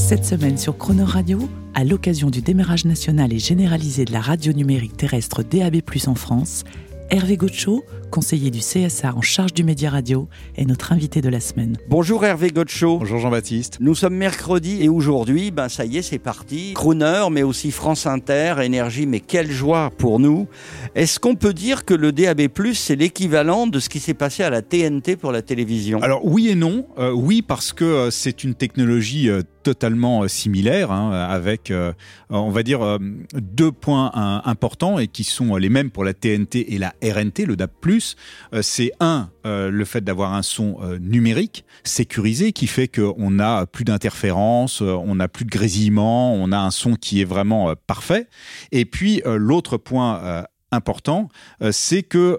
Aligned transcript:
Cette 0.00 0.24
semaine 0.24 0.56
sur 0.56 0.78
Croner 0.78 1.04
Radio, 1.04 1.38
à 1.74 1.84
l'occasion 1.84 2.30
du 2.30 2.40
démarrage 2.40 2.86
national 2.86 3.32
et 3.34 3.38
généralisé 3.38 4.06
de 4.06 4.12
la 4.12 4.20
radio 4.20 4.52
numérique 4.52 4.96
terrestre 4.96 5.44
DAB+ 5.44 5.82
en 6.06 6.14
France, 6.14 6.64
Hervé 7.12 7.36
Gaucho, 7.36 7.84
conseiller 8.12 8.52
du 8.52 8.60
CSA 8.60 9.14
en 9.16 9.20
charge 9.20 9.52
du 9.52 9.64
média 9.64 9.90
radio, 9.90 10.28
est 10.56 10.64
notre 10.64 10.92
invité 10.92 11.20
de 11.20 11.28
la 11.28 11.40
semaine. 11.40 11.76
Bonjour 11.88 12.24
Hervé 12.24 12.50
Gaucho. 12.50 12.98
Bonjour 12.98 13.18
Jean-Baptiste. 13.18 13.78
Nous 13.80 13.96
sommes 13.96 14.14
mercredi 14.14 14.80
et 14.80 14.88
aujourd'hui, 14.88 15.50
ben 15.50 15.68
ça 15.68 15.84
y 15.84 15.98
est, 15.98 16.02
c'est 16.02 16.20
parti. 16.20 16.72
Crooner, 16.74 17.24
mais 17.32 17.42
aussi 17.42 17.72
France 17.72 18.06
Inter, 18.06 18.54
Énergie, 18.62 19.06
mais 19.06 19.18
quelle 19.18 19.50
joie 19.50 19.90
pour 19.98 20.20
nous. 20.20 20.46
Est-ce 20.94 21.18
qu'on 21.18 21.34
peut 21.34 21.52
dire 21.52 21.84
que 21.84 21.94
le 21.94 22.12
DAB+, 22.12 22.42
c'est 22.74 22.94
l'équivalent 22.94 23.66
de 23.66 23.80
ce 23.80 23.88
qui 23.88 23.98
s'est 23.98 24.14
passé 24.14 24.44
à 24.44 24.50
la 24.50 24.62
TNT 24.62 25.16
pour 25.16 25.32
la 25.32 25.42
télévision? 25.42 26.00
Alors 26.02 26.24
oui 26.24 26.48
et 26.48 26.54
non. 26.54 26.86
Euh, 26.96 27.10
oui 27.10 27.42
parce 27.42 27.72
que 27.72 27.84
euh, 27.84 28.10
c'est 28.12 28.44
une 28.44 28.54
technologie 28.54 29.28
euh, 29.28 29.42
totalement 29.62 30.22
euh, 30.22 30.28
similaire, 30.28 30.90
hein, 30.90 31.12
avec, 31.12 31.70
euh, 31.70 31.92
on 32.28 32.50
va 32.50 32.62
dire, 32.62 32.82
euh, 32.82 32.98
deux 33.34 33.72
points 33.72 34.10
importants 34.44 34.98
et 34.98 35.08
qui 35.08 35.24
sont 35.24 35.56
les 35.56 35.68
mêmes 35.68 35.90
pour 35.90 36.04
la 36.04 36.14
TNT 36.14 36.74
et 36.74 36.78
la 36.78 36.94
RNT, 37.02 37.46
le. 37.46 37.56
Euh, 37.60 38.62
c'est 38.62 38.92
un, 39.00 39.30
le 39.44 39.84
fait 39.84 40.02
d'avoir 40.02 40.34
un 40.34 40.42
son 40.42 40.78
numérique 41.00 41.64
sécurisé 41.84 42.52
qui 42.52 42.66
fait 42.66 42.88
qu'on 42.88 43.30
n'a 43.30 43.66
plus 43.66 43.84
d'interférences, 43.84 44.80
on 44.80 45.14
n'a 45.14 45.28
plus 45.28 45.44
de 45.44 45.50
grésillement, 45.50 46.34
on 46.34 46.52
a 46.52 46.58
un 46.58 46.70
son 46.70 46.94
qui 46.94 47.20
est 47.20 47.24
vraiment 47.24 47.74
parfait. 47.86 48.28
Et 48.72 48.84
puis 48.84 49.22
l'autre 49.24 49.76
point 49.76 50.44
important, 50.70 51.28
c'est 51.70 52.02
que 52.02 52.38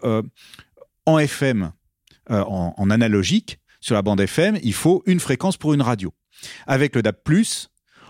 en 1.06 1.18
FM, 1.20 1.72
en 2.30 2.90
analogique, 2.90 3.60
sur 3.82 3.96
la 3.96 4.02
bande 4.02 4.22
FM, 4.22 4.60
il 4.64 4.74
faut 4.74 5.04
une 5.06 5.20
fréquence 5.20 5.58
pour 5.58 5.74
une 5.74 5.82
radio. 5.82 6.14
Avec 6.68 6.96
le 6.96 7.02
DAB+, 7.02 7.18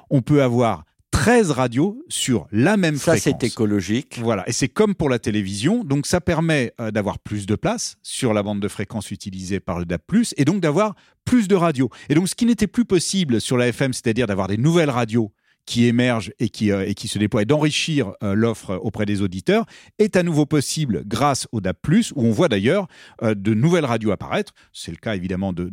on 0.10 0.22
peut 0.22 0.44
avoir 0.44 0.84
13 1.12 1.52
radios 1.52 2.02
sur 2.08 2.48
la 2.52 2.78
même 2.78 2.96
Ça, 2.96 3.12
fréquence. 3.18 3.24
c'est 3.42 3.44
écologique. 3.46 4.20
Voilà, 4.22 4.48
et 4.48 4.54
c'est 4.54 4.70
comme 4.70 4.96
pour 4.96 5.10
la 5.10 5.20
télévision, 5.20 5.84
donc 5.84 6.08
ça 6.08 6.22
permet 6.22 6.74
euh, 6.80 6.90
d'avoir 6.92 7.20
plus 7.20 7.46
de 7.46 7.56
place 7.56 7.98
sur 8.02 8.34
la 8.34 8.44
bande 8.44 8.62
de 8.62 8.68
fréquence 8.68 9.12
utilisée 9.12 9.60
par 9.60 9.78
le 9.80 9.86
DAB+, 9.86 10.02
et 10.38 10.46
donc 10.46 10.62
d'avoir 10.62 10.96
plus 11.26 11.48
de 11.48 11.56
radios. 11.56 11.90
Et 12.10 12.16
donc 12.16 12.30
ce 12.30 12.36
qui 12.36 12.46
n'était 12.46 12.68
plus 12.68 12.86
possible 12.86 13.42
sur 13.42 13.58
la 13.58 13.68
FM, 13.68 13.94
c'est-à-dire 13.94 14.26
d'avoir 14.26 14.48
des 14.48 14.58
nouvelles 14.58 14.90
radios 14.90 15.32
qui 15.72 16.50
qui, 16.52 16.72
euh, 16.72 16.86
et 16.86 16.94
qui 16.94 17.08
se 17.08 17.18
déploient, 17.18 17.44
et 17.44 17.46
d'enrichir 17.46 18.12
euh, 18.24 18.34
l'offre 18.34 18.80
auprès 18.84 19.06
des 19.06 19.22
auditeurs, 19.22 19.66
est 20.00 20.16
à 20.16 20.24
nouveau 20.24 20.46
possible 20.46 21.04
grâce 21.06 21.48
au 21.52 21.62
DAB+, 21.62 21.78
où 22.16 22.26
on 22.26 22.32
voit 22.32 22.50
d'ailleurs 22.50 22.88
euh, 23.24 23.34
de 23.36 23.54
nouvelles 23.54 23.86
radios 23.86 24.12
apparaître. 24.12 24.54
C'est 24.74 24.92
le 24.92 24.98
cas 24.98 25.16
évidemment 25.16 25.54
de, 25.54 25.70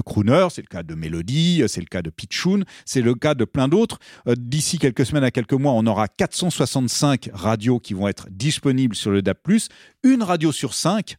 Crooner, 0.00 0.46
c'est 0.50 0.62
le 0.62 0.66
cas 0.66 0.82
de 0.82 0.94
Mélodie, 0.94 1.62
c'est 1.66 1.80
le 1.80 1.86
cas 1.86 2.02
de 2.02 2.10
Pitchoun, 2.10 2.64
c'est 2.84 3.02
le 3.02 3.14
cas 3.14 3.34
de 3.34 3.44
plein 3.44 3.68
d'autres. 3.68 3.98
D'ici 4.26 4.78
quelques 4.78 5.06
semaines 5.06 5.24
à 5.24 5.30
quelques 5.30 5.52
mois, 5.52 5.72
on 5.72 5.86
aura 5.86 6.08
465 6.08 7.30
radios 7.32 7.78
qui 7.78 7.94
vont 7.94 8.08
être 8.08 8.28
disponibles 8.30 8.96
sur 8.96 9.10
le 9.10 9.22
DAB+. 9.22 9.38
Une 10.02 10.22
radio 10.22 10.52
sur 10.52 10.74
cinq, 10.74 11.16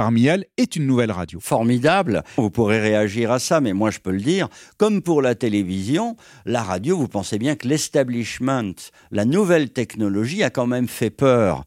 parmi 0.00 0.24
elles, 0.24 0.46
est 0.56 0.76
une 0.76 0.86
nouvelle 0.86 1.12
radio. 1.12 1.40
Formidable. 1.40 2.22
Vous 2.38 2.48
pourrez 2.48 2.80
réagir 2.80 3.30
à 3.30 3.38
ça, 3.38 3.60
mais 3.60 3.74
moi 3.74 3.90
je 3.90 3.98
peux 3.98 4.12
le 4.12 4.22
dire. 4.22 4.48
Comme 4.78 5.02
pour 5.02 5.20
la 5.20 5.34
télévision, 5.34 6.16
la 6.46 6.62
radio, 6.62 6.96
vous 6.96 7.06
pensez 7.06 7.38
bien 7.38 7.54
que 7.54 7.68
l'establishment, 7.68 8.72
la 9.10 9.26
nouvelle 9.26 9.68
technologie 9.68 10.42
a 10.42 10.48
quand 10.48 10.66
même 10.66 10.88
fait 10.88 11.10
peur. 11.10 11.64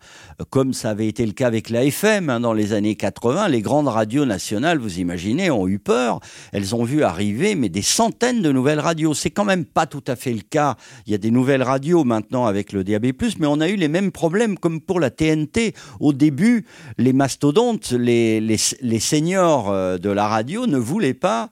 Comme 0.49 0.73
ça 0.73 0.89
avait 0.89 1.05
été 1.05 1.27
le 1.27 1.33
cas 1.33 1.45
avec 1.45 1.69
la 1.69 1.83
FM 1.83 2.31
hein, 2.31 2.39
dans 2.39 2.53
les 2.53 2.73
années 2.73 2.95
80, 2.95 3.49
les 3.49 3.61
grandes 3.61 3.87
radios 3.87 4.25
nationales, 4.25 4.79
vous 4.79 4.97
imaginez, 4.97 5.51
ont 5.51 5.67
eu 5.67 5.77
peur. 5.77 6.19
Elles 6.53 6.73
ont 6.73 6.85
vu 6.85 7.03
arriver 7.03 7.53
mais 7.53 7.69
des 7.69 7.83
centaines 7.83 8.41
de 8.41 8.51
nouvelles 8.51 8.79
radios. 8.79 9.13
C'est 9.13 9.29
quand 9.29 9.45
même 9.45 9.63
pas 9.63 9.85
tout 9.85 10.03
à 10.07 10.15
fait 10.15 10.33
le 10.33 10.41
cas. 10.41 10.75
Il 11.05 11.11
y 11.11 11.15
a 11.15 11.19
des 11.19 11.29
nouvelles 11.29 11.61
radios 11.61 12.03
maintenant 12.03 12.47
avec 12.47 12.71
le 12.71 12.83
DAB+, 12.83 13.11
mais 13.39 13.45
on 13.45 13.59
a 13.59 13.69
eu 13.69 13.75
les 13.75 13.89
mêmes 13.89 14.11
problèmes 14.11 14.57
comme 14.57 14.81
pour 14.81 14.99
la 14.99 15.11
TNT. 15.11 15.75
Au 15.99 16.13
début, 16.13 16.65
les 16.97 17.13
mastodontes, 17.13 17.91
les 17.91 18.22
les, 18.39 18.57
les, 18.81 18.99
seniors 18.99 19.69
euh, 19.69 19.97
de 19.97 20.09
la 20.09 20.27
radio 20.27 20.67
ne 20.67 20.77
voulaient 20.77 21.13
pas 21.13 21.49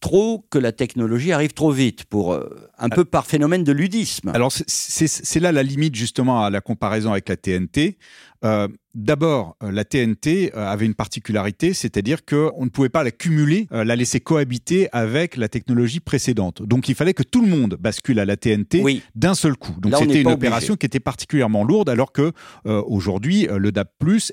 trop 0.00 0.44
que 0.50 0.58
la 0.58 0.72
technologie 0.72 1.32
arrive 1.32 1.52
trop 1.52 1.72
vite, 1.72 2.04
pour 2.04 2.32
euh, 2.32 2.48
un 2.78 2.88
peu 2.88 3.04
par 3.04 3.26
phénomène 3.26 3.64
de 3.64 3.72
ludisme. 3.72 4.30
Alors 4.32 4.52
c'est 4.52 5.40
là 5.40 5.50
la 5.50 5.62
limite 5.62 5.94
justement 5.94 6.44
à 6.44 6.50
la 6.50 6.60
comparaison 6.60 7.12
avec 7.12 7.28
la 7.28 7.36
TNT. 7.36 7.98
Euh, 8.44 8.68
D'abord, 8.98 9.56
la 9.60 9.84
TNT 9.84 10.50
avait 10.54 10.84
une 10.84 10.94
particularité, 10.94 11.72
c'est-à-dire 11.72 12.24
qu'on 12.24 12.64
ne 12.64 12.68
pouvait 12.68 12.88
pas 12.88 13.04
la 13.04 13.12
cumuler, 13.12 13.68
la 13.70 13.94
laisser 13.94 14.18
cohabiter 14.18 14.88
avec 14.90 15.36
la 15.36 15.48
technologie 15.48 16.00
précédente. 16.00 16.62
Donc 16.62 16.88
il 16.88 16.96
fallait 16.96 17.14
que 17.14 17.22
tout 17.22 17.40
le 17.40 17.48
monde 17.48 17.76
bascule 17.78 18.18
à 18.18 18.24
la 18.24 18.36
TNT 18.36 18.80
oui. 18.82 19.02
d'un 19.14 19.34
seul 19.34 19.56
coup. 19.56 19.74
Donc 19.78 19.94
c'était 19.96 20.22
une 20.22 20.28
opération 20.28 20.72
obligé. 20.72 20.78
qui 20.78 20.86
était 20.86 21.00
particulièrement 21.00 21.62
lourde, 21.62 21.88
alors 21.90 22.10
que 22.10 22.32
euh, 22.66 22.82
aujourd'hui 22.88 23.46
le 23.54 23.70
DAB+ 23.70 23.88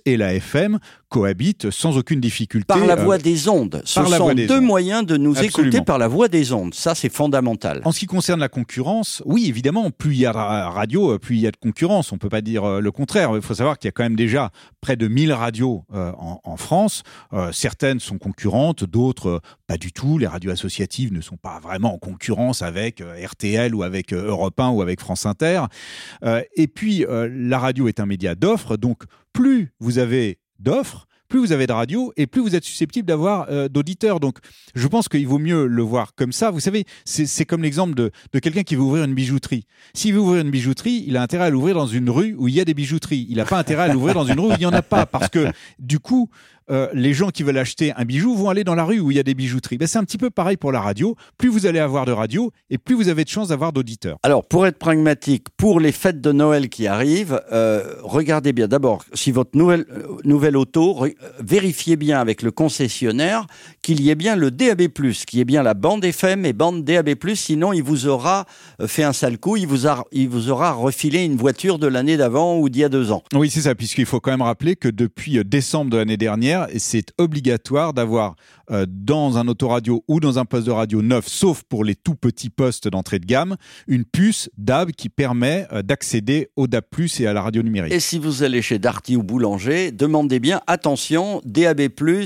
et 0.05 0.17
la 0.17 0.33
FM 0.33 0.79
cohabitent 1.09 1.69
sans 1.69 1.97
aucune 1.97 2.19
difficulté. 2.19 2.65
Par 2.67 2.85
la 2.85 2.95
voie 2.95 3.15
euh, 3.15 3.19
des 3.19 3.47
ondes. 3.47 3.81
Ce 3.85 4.03
sont 4.03 4.33
deux 4.33 4.51
ondes. 4.51 4.61
moyens 4.63 5.05
de 5.05 5.15
nous 5.15 5.37
Absolument. 5.37 5.69
écouter 5.69 5.85
par 5.85 5.97
la 5.97 6.07
voie 6.07 6.27
des 6.27 6.51
ondes. 6.51 6.73
Ça, 6.73 6.95
c'est 6.95 7.13
fondamental. 7.13 7.81
En 7.85 7.91
ce 7.91 7.99
qui 7.99 8.05
concerne 8.05 8.39
la 8.39 8.49
concurrence, 8.49 9.21
oui, 9.25 9.45
évidemment, 9.47 9.91
plus 9.91 10.13
il 10.13 10.19
y 10.21 10.25
a 10.25 10.31
radio, 10.33 11.17
plus 11.19 11.35
il 11.35 11.41
y 11.41 11.47
a 11.47 11.51
de 11.51 11.57
concurrence. 11.57 12.11
On 12.11 12.17
peut 12.17 12.29
pas 12.29 12.41
dire 12.41 12.63
euh, 12.63 12.79
le 12.81 12.91
contraire. 12.91 13.31
Il 13.35 13.41
faut 13.41 13.53
savoir 13.53 13.77
qu'il 13.77 13.87
y 13.87 13.89
a 13.89 13.93
quand 13.95 14.03
même 14.03 14.15
déjà 14.15 14.51
près 14.81 14.95
de 14.95 15.07
1000 15.07 15.33
radios 15.33 15.83
euh, 15.93 16.11
en, 16.17 16.57
France. 16.57 17.01
Euh, 17.33 17.51
certaines 17.51 17.99
sont 17.99 18.17
concurrentes, 18.17 18.83
d'autres 18.83 19.27
euh, 19.27 19.39
pas 19.65 19.77
du 19.77 19.91
tout. 19.91 20.17
Les 20.19 20.27
radios 20.27 20.51
associatives 20.51 21.11
ne 21.11 21.21
sont 21.21 21.37
pas 21.37 21.59
vraiment 21.59 21.95
en 21.95 21.97
concurrence 21.97 22.61
avec 22.61 23.01
RTL 23.01 23.73
ou 23.73 23.81
avec 23.81 24.13
Europe 24.13 24.59
1 24.59 24.69
ou 24.69 24.81
avec 24.81 24.99
France 24.99 25.25
Inter. 25.25 25.63
Et 26.55 26.67
puis, 26.67 27.05
la 27.09 27.57
radio 27.57 27.87
est 27.87 27.99
un 27.99 28.05
média 28.05 28.35
d'offres. 28.35 28.77
Donc, 28.77 29.03
plus 29.33 29.73
vous 29.79 29.97
avez 29.97 30.37
d'offres, 30.59 31.07
plus 31.27 31.39
vous 31.39 31.51
avez 31.51 31.67
de 31.67 31.73
radio 31.73 32.13
et 32.17 32.27
plus 32.27 32.41
vous 32.41 32.55
êtes 32.55 32.63
susceptible 32.63 33.07
d'avoir 33.07 33.47
euh, 33.49 33.67
d'auditeurs. 33.67 34.19
Donc, 34.19 34.37
je 34.73 34.87
pense 34.87 35.07
qu'il 35.07 35.27
vaut 35.27 35.39
mieux 35.39 35.67
le 35.67 35.81
voir 35.83 36.15
comme 36.15 36.31
ça. 36.31 36.51
Vous 36.51 36.59
savez, 36.59 36.85
c'est 37.05 37.45
comme 37.45 37.63
l'exemple 37.63 37.95
de, 37.95 38.11
de 38.33 38.39
quelqu'un 38.39 38.63
qui 38.63 38.75
veut 38.75 38.81
ouvrir 38.81 39.03
une 39.03 39.13
bijouterie. 39.13 39.65
S'il 39.93 40.13
veut 40.13 40.19
ouvrir 40.19 40.41
une 40.41 40.51
bijouterie, 40.51 41.03
il 41.07 41.17
a 41.17 41.21
intérêt 41.21 41.45
à 41.45 41.49
l'ouvrir 41.49 41.75
dans 41.75 41.87
une 41.87 42.09
rue 42.09 42.35
où 42.37 42.47
il 42.47 42.53
y 42.53 42.59
a 42.59 42.65
des 42.65 42.73
bijouteries. 42.73 43.27
Il 43.29 43.37
n'a 43.37 43.45
pas 43.45 43.57
intérêt 43.57 43.83
à 43.83 43.93
l'ouvrir 43.93 44.13
dans 44.13 44.25
une 44.25 44.39
rue 44.39 44.51
où 44.51 44.53
il 44.53 44.59
n'y 44.59 44.65
en 44.65 44.73
a 44.73 44.81
pas. 44.81 45.05
Parce 45.05 45.29
que, 45.29 45.47
du 45.79 45.99
coup, 45.99 46.29
euh, 46.71 46.87
les 46.93 47.13
gens 47.13 47.29
qui 47.29 47.43
veulent 47.43 47.57
acheter 47.57 47.93
un 47.95 48.05
bijou 48.05 48.35
vont 48.35 48.49
aller 48.49 48.63
dans 48.63 48.75
la 48.75 48.83
rue 48.83 48.99
où 48.99 49.11
il 49.11 49.17
y 49.17 49.19
a 49.19 49.23
des 49.23 49.35
bijouteries. 49.35 49.77
Ben, 49.77 49.87
c'est 49.87 49.99
un 49.99 50.03
petit 50.03 50.17
peu 50.17 50.29
pareil 50.29 50.57
pour 50.57 50.71
la 50.71 50.81
radio. 50.81 51.15
Plus 51.37 51.49
vous 51.49 51.65
allez 51.65 51.79
avoir 51.79 52.05
de 52.05 52.11
radio 52.11 52.51
et 52.69 52.77
plus 52.77 52.95
vous 52.95 53.07
avez 53.07 53.23
de 53.23 53.29
chances 53.29 53.49
d'avoir 53.49 53.71
d'auditeurs. 53.71 54.17
Alors, 54.23 54.45
pour 54.45 54.65
être 54.65 54.79
pragmatique, 54.79 55.45
pour 55.57 55.79
les 55.79 55.91
fêtes 55.91 56.21
de 56.21 56.31
Noël 56.31 56.69
qui 56.69 56.87
arrivent, 56.87 57.39
euh, 57.51 57.95
regardez 58.01 58.51
bien 58.51 58.67
d'abord 58.67 59.05
si 59.13 59.31
votre 59.31 59.55
nouvelle, 59.55 59.85
euh, 59.91 60.17
nouvelle 60.23 60.57
auto, 60.57 61.05
vérifiez 61.39 61.97
bien 61.97 62.19
avec 62.19 62.41
le 62.41 62.51
concessionnaire 62.51 63.45
qu'il 63.83 64.01
y 64.01 64.09
ait 64.09 64.15
bien 64.15 64.35
le 64.35 64.49
DAB+, 64.49 64.87
qu'il 65.27 65.39
y 65.39 65.41
ait 65.41 65.45
bien 65.45 65.61
la 65.61 65.75
bande 65.75 66.03
FM 66.03 66.45
et 66.45 66.53
bande 66.53 66.83
DAB+, 66.83 67.15
sinon 67.35 67.73
il 67.73 67.83
vous 67.83 68.07
aura 68.07 68.45
fait 68.87 69.03
un 69.03 69.13
sale 69.13 69.37
coup, 69.37 69.57
il 69.57 69.67
vous, 69.67 69.87
a, 69.87 70.03
il 70.11 70.29
vous 70.29 70.49
aura 70.49 70.71
refilé 70.71 71.23
une 71.23 71.37
voiture 71.37 71.77
de 71.77 71.87
l'année 71.87 72.17
d'avant 72.17 72.57
ou 72.57 72.69
d'il 72.69 72.81
y 72.81 72.83
a 72.83 72.89
deux 72.89 73.11
ans. 73.11 73.23
Oui, 73.33 73.49
c'est 73.49 73.61
ça, 73.61 73.75
puisqu'il 73.75 74.05
faut 74.05 74.19
quand 74.19 74.31
même 74.31 74.41
rappeler 74.41 74.75
que 74.75 74.87
depuis 74.87 75.43
décembre 75.43 75.91
de 75.91 75.97
l'année 75.97 76.17
dernière, 76.17 76.54
c'est 76.77 77.13
obligatoire 77.17 77.93
d'avoir 77.93 78.35
euh, 78.71 78.85
dans 78.89 79.37
un 79.37 79.47
autoradio 79.47 80.03
ou 80.07 80.19
dans 80.19 80.39
un 80.39 80.45
poste 80.45 80.65
de 80.65 80.71
radio 80.71 81.03
neuf, 81.03 81.27
sauf 81.27 81.61
pour 81.63 81.83
les 81.83 81.95
tout 81.95 82.15
petits 82.15 82.49
postes 82.49 82.87
d'entrée 82.87 83.19
de 83.19 83.25
gamme, 83.25 83.57
une 83.87 84.05
puce 84.05 84.49
DAB 84.57 84.91
qui 84.91 85.09
permet 85.09 85.67
euh, 85.71 85.83
d'accéder 85.83 86.49
au 86.55 86.65
DAB+, 86.65 86.83
et 87.19 87.27
à 87.27 87.33
la 87.33 87.41
radio 87.43 87.61
numérique. 87.61 87.93
Et 87.93 87.99
si 87.99 88.17
vous 88.17 88.41
allez 88.41 88.63
chez 88.63 88.79
Darty 88.79 89.17
ou 89.17 89.23
Boulanger, 89.23 89.91
demandez 89.91 90.39
bien, 90.39 90.61
attention, 90.65 91.41
DAB+, 91.45 91.81
euh, 91.81 92.25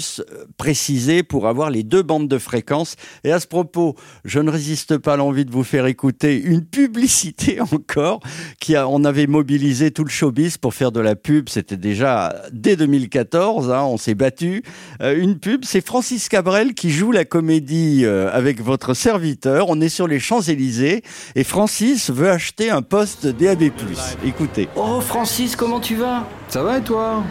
précisé 0.58 1.24
pour 1.24 1.48
avoir 1.48 1.72
les 1.72 1.84
deux 1.84 2.04
bandes 2.04 2.30
de 2.30 2.38
fréquence. 2.38 2.96
Et 3.26 3.32
à 3.34 3.40
ce 3.42 3.48
propos, 3.48 3.96
je 4.24 4.40
ne 4.40 4.50
résiste 4.50 4.98
pas 4.98 5.14
à 5.14 5.18
l'envie 5.18 5.44
de 5.44 5.52
vous 5.52 5.66
faire 5.66 5.88
écouter 5.88 6.42
une 6.42 6.64
publicité 6.64 7.60
encore, 7.74 8.22
qui 8.62 8.78
a, 8.78 8.88
on 8.88 9.04
avait 9.04 9.28
mobilisé 9.28 9.92
tout 9.92 10.06
le 10.06 10.10
showbiz 10.10 10.58
pour 10.58 10.74
faire 10.74 10.94
de 10.94 11.02
la 11.02 11.16
pub, 11.16 11.50
c'était 11.50 11.78
déjà 11.78 12.34
dès 12.54 12.78
2014, 12.78 13.72
hein, 13.72 13.84
on 13.84 13.98
s'est 13.98 14.16
battu. 14.16 14.64
Une 15.02 15.38
pub, 15.38 15.66
c'est 15.66 15.86
Francis 15.86 16.29
Cabrel 16.30 16.74
qui 16.76 16.92
joue 16.92 17.12
la 17.12 17.26
comédie 17.26 18.04
euh, 18.06 18.30
avec 18.32 18.62
votre 18.62 18.94
serviteur. 18.94 19.66
On 19.70 19.82
est 19.82 19.90
sur 19.90 20.08
les 20.08 20.20
Champs-Élysées 20.20 21.04
et 21.36 21.44
Francis 21.44 22.12
veut 22.12 22.30
acheter 22.30 22.70
un 22.70 22.82
poste 22.84 23.26
DAB+. 23.28 23.72
Écoutez. 24.26 24.70
Oh 24.76 25.02
Francis, 25.02 25.56
comment 25.56 25.80
tu 25.80 25.96
vas? 25.96 26.28
Ça 26.48 26.62
va 26.64 26.78
et 26.78 26.82
toi? 26.82 27.24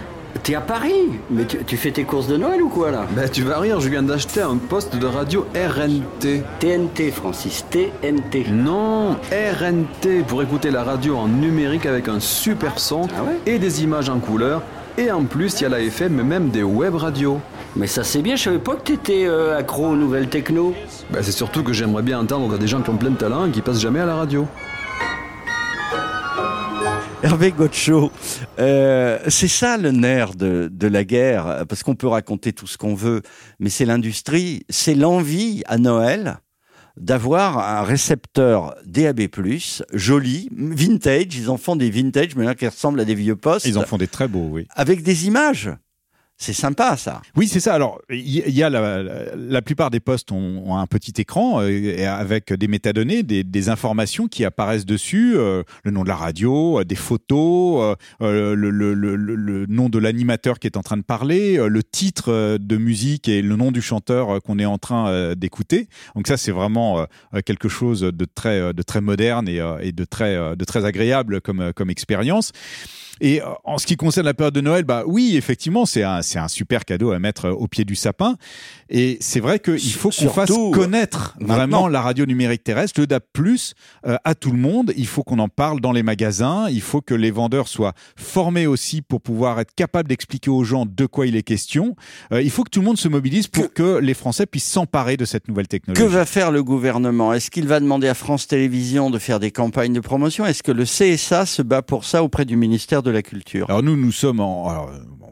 T'es 0.42 0.54
à 0.54 0.60
Paris 0.60 0.92
Mais 1.30 1.46
tu, 1.46 1.58
tu 1.64 1.76
fais 1.76 1.90
tes 1.90 2.04
courses 2.04 2.28
de 2.28 2.36
Noël 2.36 2.62
ou 2.62 2.68
quoi 2.68 2.90
là? 2.90 3.06
Bah 3.16 3.28
tu 3.28 3.42
vas 3.42 3.58
rire, 3.58 3.80
je 3.80 3.88
viens 3.88 4.02
d'acheter 4.02 4.40
un 4.40 4.56
poste 4.56 4.96
de 4.96 5.06
radio 5.06 5.46
RNT. 5.54 6.42
TNT 6.60 7.10
Francis, 7.10 7.64
TNT. 7.70 8.46
Non, 8.50 9.16
RNT 9.32 10.24
pour 10.26 10.42
écouter 10.42 10.70
la 10.70 10.84
radio 10.84 11.16
en 11.16 11.28
numérique 11.28 11.86
avec 11.86 12.08
un 12.08 12.20
super 12.20 12.78
son 12.78 13.08
Ah 13.16 13.22
ouais? 13.24 13.38
et 13.52 13.58
des 13.58 13.82
images 13.82 14.08
en 14.10 14.18
couleur. 14.18 14.62
Et 14.98 15.12
en 15.12 15.24
plus, 15.26 15.60
il 15.60 15.62
y 15.62 15.66
a 15.66 15.68
la 15.68 15.80
FM, 15.80 16.12
mais 16.12 16.24
même 16.24 16.50
des 16.50 16.64
web 16.64 16.96
radios. 16.96 17.40
Mais 17.76 17.86
ça 17.86 18.02
c'est 18.02 18.20
bien, 18.20 18.34
je 18.34 18.42
savais 18.42 18.58
pas 18.58 18.74
que 18.74 18.82
t'étais 18.82 19.26
euh, 19.26 19.56
accro 19.56 19.86
aux 19.86 19.94
nouvelles 19.94 20.28
techno. 20.28 20.74
Bah 21.12 21.20
c'est 21.22 21.30
surtout 21.30 21.62
que 21.62 21.72
j'aimerais 21.72 22.02
bien 22.02 22.18
entendre 22.18 22.58
des 22.58 22.66
gens 22.66 22.82
qui 22.82 22.90
ont 22.90 22.96
plein 22.96 23.10
de 23.10 23.16
talent 23.16 23.46
et 23.46 23.50
qui 23.52 23.62
passent 23.62 23.80
jamais 23.80 24.00
à 24.00 24.06
la 24.06 24.16
radio. 24.16 24.48
Hervé 27.22 27.52
Gotcho, 27.52 28.10
euh, 28.58 29.20
c'est 29.28 29.46
ça 29.46 29.76
le 29.76 29.92
nerf 29.92 30.34
de, 30.34 30.68
de 30.72 30.88
la 30.88 31.04
guerre, 31.04 31.64
parce 31.68 31.84
qu'on 31.84 31.94
peut 31.94 32.08
raconter 32.08 32.52
tout 32.52 32.66
ce 32.66 32.76
qu'on 32.76 32.96
veut, 32.96 33.22
mais 33.60 33.70
c'est 33.70 33.84
l'industrie, 33.84 34.64
c'est 34.68 34.96
l'envie 34.96 35.62
à 35.66 35.78
Noël 35.78 36.38
d'avoir 37.00 37.58
un 37.58 37.82
récepteur 37.82 38.74
DAB+, 38.84 39.28
joli, 39.92 40.48
vintage, 40.52 41.34
ils 41.36 41.50
en 41.50 41.56
font 41.56 41.76
des 41.76 41.90
vintage, 41.90 42.36
mais 42.36 42.44
là 42.44 42.54
qui 42.54 42.66
ressemblent 42.66 43.00
à 43.00 43.04
des 43.04 43.14
vieux 43.14 43.36
postes, 43.36 43.66
Ils 43.66 43.78
en 43.78 43.82
font 43.84 43.98
des 43.98 44.06
très 44.08 44.28
beaux, 44.28 44.48
oui. 44.50 44.66
avec 44.74 45.02
des 45.02 45.26
images. 45.26 45.70
C'est 46.40 46.52
sympa 46.52 46.96
ça. 46.96 47.20
Oui, 47.36 47.48
c'est 47.48 47.58
ça. 47.58 47.74
Alors, 47.74 48.00
il 48.08 48.28
y, 48.28 48.62
a 48.62 48.70
la, 48.70 49.02
la, 49.34 49.60
plupart 49.60 49.90
des 49.90 49.98
postes 49.98 50.30
ont, 50.30 50.62
ont 50.64 50.76
un 50.76 50.86
petit 50.86 51.12
écran 51.20 51.60
euh, 51.62 52.06
avec 52.06 52.52
des 52.52 52.68
métadonnées, 52.68 53.24
des, 53.24 53.42
des 53.42 53.68
informations 53.68 54.28
qui 54.28 54.44
apparaissent 54.44 54.86
dessus, 54.86 55.32
euh, 55.36 55.64
le 55.82 55.90
nom 55.90 56.04
de 56.04 56.08
la 56.08 56.14
radio, 56.14 56.78
euh, 56.78 56.84
des 56.84 56.94
photos, 56.94 57.96
euh, 58.22 58.22
euh, 58.22 58.54
le, 58.54 58.70
le, 58.70 58.94
le, 58.94 59.16
le- 59.16 59.66
nom 59.66 59.88
de 59.88 59.98
l'animateur 59.98 60.60
qui 60.60 60.68
est 60.68 60.76
en 60.76 60.82
train 60.82 60.96
de 60.96 61.02
parler, 61.02 61.56
le 61.56 61.82
titre 61.82 62.56
de 62.56 62.76
musique 62.76 63.28
et 63.28 63.42
le 63.42 63.56
nom 63.56 63.72
du 63.72 63.82
chanteur 63.82 64.40
qu'on 64.40 64.60
est 64.60 64.64
en 64.64 64.78
train 64.78 65.34
d'écouter. 65.34 65.88
Donc 66.14 66.28
ça, 66.28 66.36
c'est 66.36 66.52
vraiment 66.52 67.04
quelque 67.44 67.68
chose 67.68 68.00
de 68.02 68.24
très, 68.24 68.72
de 68.72 68.82
très 68.82 69.00
moderne 69.00 69.48
et, 69.48 69.60
et 69.80 69.90
de 69.90 70.04
très, 70.04 70.56
de 70.56 70.64
très 70.64 70.84
agréable 70.84 71.40
comme, 71.40 71.72
comme 71.74 71.90
expérience. 71.90 72.52
Et 73.20 73.42
euh, 73.42 73.46
en 73.64 73.78
ce 73.78 73.86
qui 73.86 73.96
concerne 73.96 74.26
la 74.26 74.34
période 74.34 74.54
de 74.54 74.60
Noël, 74.60 74.84
bah 74.84 75.04
oui, 75.06 75.36
effectivement, 75.36 75.86
c'est 75.86 76.02
un, 76.02 76.22
c'est 76.22 76.38
un 76.38 76.48
super 76.48 76.84
cadeau 76.84 77.12
à 77.12 77.18
mettre 77.18 77.46
euh, 77.46 77.52
au 77.52 77.66
pied 77.66 77.84
du 77.84 77.94
sapin. 77.94 78.36
Et 78.90 79.18
c'est 79.20 79.40
vrai 79.40 79.58
qu'il 79.58 79.92
faut 79.92 80.10
qu'on 80.10 80.28
fasse 80.30 80.48
Surtout, 80.48 80.70
connaître 80.70 81.36
maintenant. 81.40 81.54
vraiment 81.54 81.88
la 81.88 82.00
radio 82.00 82.24
numérique 82.24 82.64
terrestre, 82.64 83.00
le 83.00 83.06
euh, 84.06 84.16
à 84.24 84.34
tout 84.34 84.50
le 84.50 84.58
monde. 84.58 84.92
Il 84.96 85.06
faut 85.06 85.22
qu'on 85.22 85.38
en 85.38 85.48
parle 85.48 85.80
dans 85.80 85.92
les 85.92 86.02
magasins. 86.02 86.68
Il 86.70 86.80
faut 86.80 87.00
que 87.00 87.14
les 87.14 87.30
vendeurs 87.30 87.68
soient 87.68 87.92
formés 88.16 88.66
aussi 88.66 89.02
pour 89.02 89.20
pouvoir 89.20 89.60
être 89.60 89.74
capables 89.74 90.08
d'expliquer 90.08 90.50
aux 90.50 90.64
gens 90.64 90.86
de 90.86 91.06
quoi 91.06 91.26
il 91.26 91.36
est 91.36 91.42
question. 91.42 91.96
Euh, 92.32 92.42
il 92.42 92.50
faut 92.50 92.64
que 92.64 92.70
tout 92.70 92.80
le 92.80 92.86
monde 92.86 92.98
se 92.98 93.08
mobilise 93.08 93.48
pour 93.48 93.72
que, 93.72 93.98
les 93.98 94.14
Français 94.14 94.46
puissent 94.46 94.70
s'emparer 94.70 95.16
de 95.16 95.24
cette 95.24 95.48
nouvelle 95.48 95.68
technologie. 95.68 96.02
Que 96.02 96.08
va 96.08 96.24
faire 96.24 96.50
le 96.50 96.62
gouvernement? 96.62 97.32
Est-ce 97.32 97.50
qu'il 97.50 97.66
va 97.66 97.80
demander 97.80 98.08
à 98.08 98.14
France 98.14 98.46
Télévisions 98.46 99.10
de 99.10 99.18
faire 99.18 99.40
des 99.40 99.50
campagnes 99.50 99.92
de 99.92 100.00
promotion? 100.00 100.46
Est-ce 100.46 100.62
que 100.62 100.72
le 100.72 100.84
CSA 100.84 101.46
se 101.46 101.62
bat 101.62 101.82
pour 101.82 102.04
ça 102.04 102.22
auprès 102.22 102.44
du 102.44 102.56
ministère 102.56 103.02
de 103.02 103.07
la 103.10 103.22
Culture. 103.22 103.68
Alors 103.68 103.82
nous, 103.82 103.96
nous 103.96 104.12
sommes 104.12 104.40
en... 104.40 104.86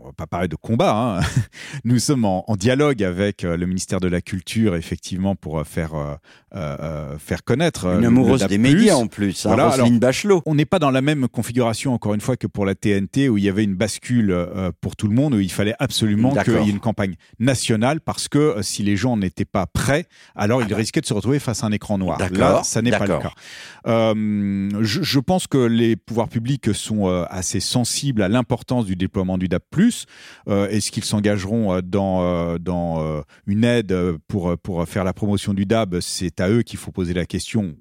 on 0.07 0.11
va 0.11 0.13
pas 0.13 0.29
parler 0.29 0.47
de 0.47 0.55
combat, 0.55 1.19
hein. 1.19 1.21
nous 1.85 1.99
sommes 1.99 2.25
en, 2.25 2.45
en 2.49 2.55
dialogue 2.55 3.03
avec 3.03 3.43
euh, 3.43 3.57
le 3.57 3.67
ministère 3.67 3.99
de 3.99 4.07
la 4.07 4.21
Culture, 4.21 4.77
effectivement, 4.77 5.35
pour 5.35 5.59
euh, 5.59 5.65
faire, 5.65 5.95
euh, 5.95 6.15
euh, 6.55 7.19
faire 7.19 7.43
connaître... 7.43 7.87
Une 7.99 8.05
amoureuse 8.05 8.47
des 8.47 8.57
médias 8.57 8.95
en 8.95 9.09
plus, 9.09 9.45
hein, 9.45 9.49
Voilà, 9.49 9.71
Roselyne 9.71 9.99
Bachelot. 9.99 10.43
On 10.47 10.55
n'est 10.55 10.65
pas 10.65 10.79
dans 10.79 10.93
la 10.93 11.01
même 11.01 11.27
configuration, 11.27 11.93
encore 11.93 12.15
une 12.15 12.21
fois, 12.21 12.37
que 12.37 12.47
pour 12.47 12.65
la 12.65 12.77
TNT, 12.77 13.29
où 13.29 13.37
il 13.37 13.43
y 13.43 13.49
avait 13.49 13.65
une 13.65 13.75
bascule 13.75 14.31
euh, 14.31 14.71
pour 14.81 14.95
tout 14.95 15.09
le 15.09 15.15
monde, 15.15 15.35
où 15.35 15.41
il 15.41 15.51
fallait 15.51 15.75
absolument 15.81 16.33
qu'il 16.37 16.53
y 16.53 16.57
ait 16.57 16.71
une 16.71 16.79
campagne 16.79 17.17
nationale, 17.41 18.01
parce 18.01 18.29
que 18.29 18.59
si 18.63 18.85
les 18.85 18.97
gens 18.97 19.17
n'étaient 19.17 19.45
pas 19.45 19.67
prêts, 19.67 20.07
alors 20.37 20.63
ils 20.63 20.73
risquaient 20.73 21.01
de 21.01 21.07
se 21.07 21.15
retrouver 21.15 21.41
face 21.41 21.65
à 21.65 21.67
un 21.67 21.73
écran 21.73 21.99
noir. 21.99 22.19
D'accord, 22.19 22.39
Là, 22.39 22.63
ça 22.63 22.81
n'est 22.81 22.93
pas 22.93 23.07
le 23.07 23.19
cas. 23.19 23.33
Je, 23.85 25.03
je 25.03 25.19
pense 25.19 25.49
que 25.49 25.59
les 25.59 25.97
pouvoirs 25.97 26.29
publics 26.29 26.73
sont 26.75 27.09
assez 27.29 27.59
sensibles 27.59 28.23
à 28.23 28.29
l'importance 28.29 28.87
du 28.87 28.95
déploiement 28.95 29.37
du 29.37 29.49
DAB+. 29.49 29.65
Euh, 30.49 30.69
Est-ce 30.69 30.91
qu'ils 30.91 31.05
s'engageront 31.05 31.73
euh, 31.75 31.81
dans, 31.83 32.23
euh, 32.23 32.59
dans 32.59 33.23
une 33.47 33.65
aide 33.65 33.95
pour, 34.29 34.57
pour 34.59 34.87
faire 34.87 35.05
la 35.05 35.13
promotion 35.13 35.55
du 35.55 35.65
DAB 35.67 36.01
C'est 36.01 36.41
à 36.41 36.51
eux 36.51 36.63
qu'il 36.63 36.79
faut 36.79 36.93
poser 36.93 37.15
la 37.15 37.25
question. 37.27 37.75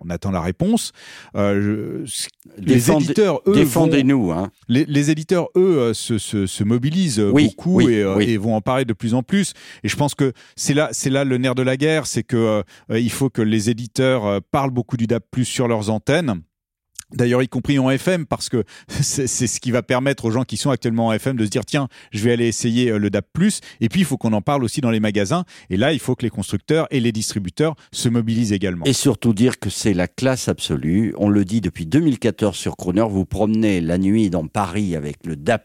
On 0.00 0.10
attend 0.10 0.32
la 0.32 0.40
réponse. 0.40 0.90
Euh, 1.36 2.02
je- 2.04 2.28
les 2.58 2.90
éditeurs, 2.90 3.40
eux, 3.46 3.52
vont. 3.62 4.32
Hein. 4.32 4.50
les, 4.68 4.84
les 4.86 5.10
éditeurs, 5.12 5.48
eux, 5.56 5.92
se, 5.94 6.18
se, 6.18 6.46
se 6.46 6.64
mobilisent 6.64 7.20
Oui, 7.20 7.46
beaucoup 7.50 7.76
oui, 7.76 7.94
et, 7.94 8.04
oui. 8.04 8.24
et 8.24 8.36
vont 8.38 8.56
en 8.56 8.60
parler 8.60 8.84
de 8.84 8.92
plus 8.92 9.14
en 9.14 9.22
plus. 9.22 9.52
Et 9.84 9.88
je 9.88 9.94
pense 9.96 10.16
que 10.16 10.32
c'est 10.56 10.74
là, 10.74 10.88
c'est 10.90 11.10
là 11.10 11.22
le 11.22 11.38
nerf 11.38 11.54
de 11.54 11.62
la 11.62 11.76
guerre, 11.76 12.06
c'est 12.08 12.24
que 12.24 12.62
euh, 12.90 12.98
il 12.98 13.12
faut 13.12 13.30
que 13.30 13.42
les 13.42 13.70
éditeurs 13.70 14.40
parlent 14.50 14.72
beaucoup 14.72 14.96
du 14.96 15.06
DAB+ 15.06 15.22
sur 15.44 15.68
leurs 15.68 15.90
antennes. 15.90 16.42
D'ailleurs, 17.12 17.42
y 17.42 17.48
compris 17.48 17.78
en 17.78 17.90
FM, 17.90 18.26
parce 18.26 18.48
que 18.48 18.64
c'est 18.88 19.26
ce 19.26 19.60
qui 19.60 19.70
va 19.70 19.82
permettre 19.82 20.24
aux 20.24 20.30
gens 20.30 20.44
qui 20.44 20.56
sont 20.56 20.70
actuellement 20.70 21.08
en 21.08 21.12
FM 21.12 21.36
de 21.36 21.44
se 21.44 21.50
dire 21.50 21.64
tiens, 21.64 21.88
je 22.12 22.24
vais 22.24 22.32
aller 22.32 22.46
essayer 22.46 22.90
euh, 22.90 22.98
le 22.98 23.10
DAB+. 23.10 23.24
Et 23.80 23.88
puis, 23.88 24.00
il 24.00 24.04
faut 24.04 24.16
qu'on 24.16 24.32
en 24.32 24.42
parle 24.42 24.64
aussi 24.64 24.80
dans 24.80 24.90
les 24.90 25.00
magasins. 25.00 25.44
Et 25.70 25.76
là, 25.76 25.92
il 25.92 25.98
faut 25.98 26.14
que 26.14 26.22
les 26.22 26.30
constructeurs 26.30 26.86
et 26.90 27.00
les 27.00 27.12
distributeurs 27.12 27.74
se 27.92 28.08
mobilisent 28.08 28.52
également. 28.52 28.84
Et 28.84 28.92
surtout 28.92 29.32
dire 29.32 29.58
que 29.58 29.70
c'est 29.70 29.94
la 29.94 30.08
classe 30.08 30.48
absolue. 30.48 31.14
On 31.18 31.28
le 31.28 31.44
dit 31.44 31.60
depuis 31.60 31.86
2014 31.86 32.56
sur 32.56 32.76
Croner. 32.76 33.06
Vous 33.08 33.24
promenez 33.24 33.80
la 33.80 33.98
nuit 33.98 34.30
dans 34.30 34.46
Paris 34.46 34.96
avec 34.96 35.18
le 35.24 35.36
DAB+, 35.36 35.60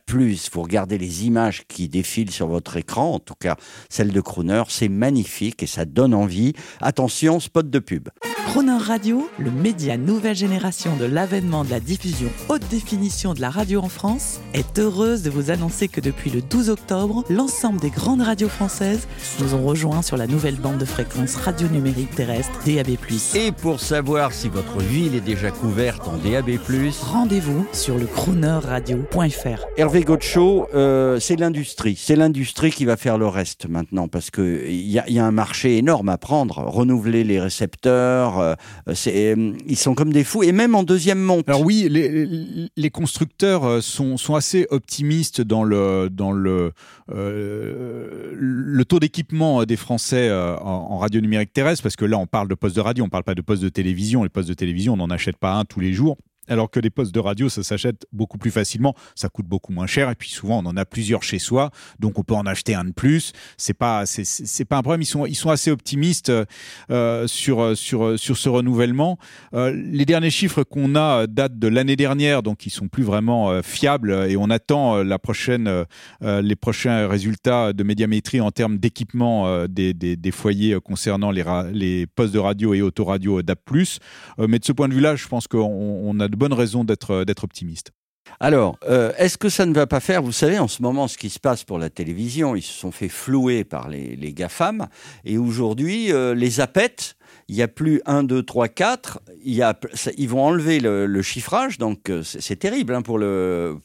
vous 0.53 0.61
regardez 0.61 0.97
les 0.97 1.25
images 1.25 1.63
qui 1.67 1.89
défilent 1.89 2.31
sur 2.31 2.47
votre 2.47 2.77
écran, 2.77 3.13
en 3.13 3.19
tout 3.19 3.35
cas 3.35 3.55
celle 3.89 4.11
de 4.11 4.21
Croner. 4.21 4.63
C'est 4.69 4.89
magnifique 4.89 5.63
et 5.63 5.67
ça 5.67 5.85
donne 5.85 6.13
envie. 6.13 6.53
Attention, 6.81 7.39
spot 7.39 7.69
de 7.69 7.79
pub. 7.79 8.09
Croner 8.47 8.77
Radio, 8.77 9.29
le 9.39 9.51
média 9.51 9.97
nouvelle 9.97 10.35
génération 10.35 10.95
de 10.95 11.05
l'avènement 11.35 11.65
de 11.65 11.69
la 11.69 11.81
diffusion 11.81 12.29
haute 12.47 12.65
définition 12.69 13.33
de 13.33 13.41
la 13.41 13.49
radio 13.49 13.81
en 13.81 13.89
France, 13.89 14.39
est 14.53 14.79
heureuse 14.79 15.21
de 15.21 15.29
vous 15.29 15.51
annoncer 15.51 15.89
que 15.89 15.99
depuis 15.99 16.29
le 16.29 16.41
12 16.41 16.69
octobre, 16.69 17.25
l'ensemble 17.29 17.79
des 17.81 17.89
grandes 17.89 18.21
radios 18.21 18.47
françaises 18.47 19.07
nous 19.41 19.53
ont 19.53 19.65
rejoints 19.65 20.01
sur 20.01 20.15
la 20.15 20.27
nouvelle 20.27 20.55
bande 20.55 20.77
de 20.77 20.85
fréquence 20.85 21.35
radio 21.35 21.67
numérique 21.67 22.15
terrestre 22.15 22.57
DAB+. 22.65 22.91
Et 23.35 23.51
pour 23.51 23.81
savoir 23.81 24.31
si 24.31 24.47
votre 24.47 24.79
ville 24.79 25.15
est 25.15 25.19
déjà 25.19 25.51
couverte 25.51 26.07
en 26.07 26.17
DAB+, 26.17 26.51
Rendez-vous 27.01 27.65
sur 27.73 27.97
le 27.97 28.05
croonerradio.fr. 28.05 29.65
Hervé 29.77 30.03
Gotcho, 30.03 30.67
euh, 30.73 31.19
c'est 31.19 31.37
l'industrie. 31.37 31.97
C'est 31.99 32.15
l'industrie 32.15 32.71
qui 32.71 32.85
va 32.85 32.95
faire 32.95 33.17
le 33.17 33.27
reste 33.27 33.67
maintenant 33.67 34.07
parce 34.07 34.31
que 34.31 34.65
il 34.67 34.89
y 34.89 34.99
a, 34.99 35.03
il 35.07 35.15
y 35.15 35.19
a 35.19 35.25
un 35.25 35.31
marché 35.31 35.77
énorme 35.77 36.07
à 36.09 36.17
prendre. 36.17 36.59
Renouveler 36.59 37.23
les 37.25 37.41
récepteurs, 37.41 38.39
euh, 38.39 38.55
c'est, 38.93 39.35
euh, 39.35 39.51
ils 39.67 39.77
sont 39.77 39.95
comme 39.95 40.13
des 40.13 40.23
fous. 40.23 40.43
Et 40.43 40.53
même 40.53 40.75
en 40.75 40.83
deuxième 40.83 41.24
Alors 41.47 41.61
oui, 41.61 41.87
les, 41.89 42.89
constructeurs 42.89 43.63
euh, 43.65 43.81
sont, 43.81 44.35
assez 44.35 44.67
optimistes 44.69 45.41
dans 45.41 45.63
le, 45.63 46.09
euh, 47.11 48.83
taux 48.87 48.99
d'équipement 48.99 49.65
des 49.65 49.75
Français 49.75 50.29
euh, 50.29 50.57
en, 50.57 50.97
radio 50.97 51.21
numérique 51.21 51.53
terrestre, 51.53 51.83
parce 51.83 51.95
que 51.95 52.05
là 52.05 52.17
on 52.17 52.27
parle 52.27 52.47
de 52.47 52.55
postes 52.55 52.75
de 52.75 52.81
radio, 52.81 53.03
on 53.03 53.09
parle 53.09 53.23
pas 53.23 53.35
de 53.35 53.41
postes 53.41 53.63
de 53.63 53.69
télévision. 53.69 54.23
Les 54.23 54.29
postes 54.29 54.49
de 54.49 54.53
télévision, 54.53 54.93
on 54.93 54.97
n'en 54.97 55.09
achète 55.09 55.37
pas 55.37 55.53
un 55.53 55.65
tous 55.65 55.79
les 55.79 55.93
jours. 55.93 56.17
Alors 56.47 56.69
que 56.69 56.79
les 56.79 56.89
postes 56.89 57.13
de 57.13 57.19
radio, 57.19 57.49
ça 57.49 57.63
s'achète 57.63 58.05
beaucoup 58.11 58.37
plus 58.37 58.51
facilement, 58.51 58.95
ça 59.15 59.29
coûte 59.29 59.45
beaucoup 59.45 59.71
moins 59.71 59.87
cher, 59.87 60.09
et 60.09 60.15
puis 60.15 60.29
souvent 60.29 60.59
on 60.63 60.65
en 60.67 60.77
a 60.77 60.85
plusieurs 60.85 61.23
chez 61.23 61.39
soi, 61.39 61.71
donc 61.99 62.19
on 62.19 62.23
peut 62.23 62.35
en 62.35 62.45
acheter 62.45 62.75
un 62.75 62.85
de 62.85 62.91
plus. 62.91 63.33
C'est 63.57 63.73
pas, 63.73 64.05
c'est, 64.05 64.65
pas 64.65 64.77
un 64.77 64.81
problème. 64.81 65.01
Ils 65.01 65.05
sont, 65.05 65.25
ils 65.25 65.35
sont 65.35 65.49
assez 65.49 65.71
optimistes 65.71 66.31
euh, 66.89 67.27
sur 67.27 67.77
sur 67.77 68.19
sur 68.19 68.37
ce 68.37 68.49
renouvellement. 68.49 69.17
Euh, 69.53 69.71
les 69.71 70.05
derniers 70.05 70.29
chiffres 70.29 70.63
qu'on 70.63 70.95
a 70.95 71.27
datent 71.27 71.59
de 71.59 71.67
l'année 71.67 71.95
dernière, 71.95 72.43
donc 72.43 72.65
ils 72.65 72.71
sont 72.71 72.87
plus 72.87 73.03
vraiment 73.03 73.51
euh, 73.51 73.61
fiables, 73.61 74.11
et 74.29 74.37
on 74.37 74.49
attend 74.49 74.97
euh, 74.97 75.03
la 75.03 75.19
prochaine, 75.19 75.67
euh, 75.67 76.41
les 76.41 76.55
prochains 76.55 77.07
résultats 77.07 77.73
de 77.73 77.83
médiamétrie 77.83 78.41
en 78.41 78.51
termes 78.51 78.77
d'équipement 78.77 79.47
euh, 79.47 79.67
des, 79.67 79.93
des, 79.93 80.31
foyers 80.31 80.73
euh, 80.73 80.79
concernant 80.79 81.31
les, 81.31 81.43
les 81.73 82.07
postes 82.07 82.33
de 82.33 82.39
radio 82.39 82.73
et 82.73 82.81
autoradio. 82.81 83.39
Euh, 83.39 84.47
mais 84.47 84.59
de 84.59 84.65
ce 84.65 84.71
point 84.71 84.87
de 84.87 84.93
vue-là, 84.93 85.15
je 85.15 85.27
pense 85.27 85.47
qu'on 85.47 85.59
on 85.59 86.19
a 86.19 86.27
de 86.35 86.39
bonnes 86.39 86.53
raisons 86.53 86.83
d'être 86.83 87.43
optimiste. 87.43 87.91
Alors, 88.39 88.77
euh, 88.87 89.13
est-ce 89.17 89.37
que 89.37 89.49
ça 89.49 89.65
ne 89.65 89.73
va 89.73 89.87
pas 89.87 89.99
faire, 89.99 90.21
vous 90.21 90.31
savez, 90.31 90.59
en 90.59 90.67
ce 90.67 90.81
moment, 90.81 91.07
ce 91.07 91.17
qui 91.17 91.29
se 91.29 91.39
passe 91.39 91.63
pour 91.63 91.77
la 91.77 91.89
télévision, 91.89 92.55
ils 92.55 92.61
se 92.61 92.73
sont 92.73 92.91
fait 92.91 93.07
flouer 93.07 93.63
par 93.63 93.87
les, 93.87 94.15
les 94.15 94.33
GAFAM, 94.33 94.87
et 95.23 95.37
aujourd'hui, 95.37 96.11
euh, 96.11 96.33
les 96.33 96.59
APET 96.59 97.15
Il 97.47 97.55
n'y 97.55 97.61
a 97.61 97.67
plus 97.67 98.01
1, 98.05 98.23
2, 98.23 98.43
3, 98.43 98.67
4. 98.67 99.19
Il 99.43 99.53
y 99.53 99.61
a, 99.61 99.77
ils 100.17 100.29
vont 100.29 100.43
enlever 100.43 100.79
le, 100.79 101.21
chiffrage, 101.21 101.77
donc 101.77 102.09
euh, 102.09 102.21
c'est 102.23 102.57
terrible 102.57 102.93
hein, 102.93 103.01
pour, 103.01 103.17
le, 103.17 103.77